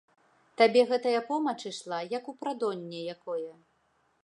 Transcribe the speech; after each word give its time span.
Табе 0.61 0.81
гэтая 0.91 1.19
помач 1.27 1.59
ішла, 1.71 1.99
як 2.17 2.23
у 2.33 2.37
прадонне 2.41 3.05
якое. 3.17 3.51